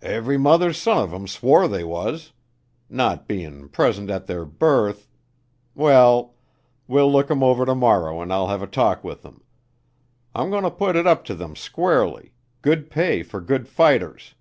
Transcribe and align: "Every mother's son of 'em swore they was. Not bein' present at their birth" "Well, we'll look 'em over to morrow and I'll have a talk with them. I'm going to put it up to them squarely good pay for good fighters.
"Every 0.00 0.38
mother's 0.38 0.78
son 0.78 1.04
of 1.04 1.12
'em 1.12 1.26
swore 1.26 1.68
they 1.68 1.84
was. 1.84 2.32
Not 2.88 3.28
bein' 3.28 3.68
present 3.68 4.08
at 4.08 4.26
their 4.26 4.46
birth" 4.46 5.06
"Well, 5.74 6.32
we'll 6.88 7.12
look 7.12 7.30
'em 7.30 7.42
over 7.42 7.66
to 7.66 7.74
morrow 7.74 8.22
and 8.22 8.32
I'll 8.32 8.48
have 8.48 8.62
a 8.62 8.66
talk 8.66 9.04
with 9.04 9.20
them. 9.20 9.42
I'm 10.34 10.48
going 10.48 10.64
to 10.64 10.70
put 10.70 10.96
it 10.96 11.06
up 11.06 11.26
to 11.26 11.34
them 11.34 11.56
squarely 11.56 12.32
good 12.62 12.88
pay 12.90 13.22
for 13.22 13.42
good 13.42 13.68
fighters. 13.68 14.34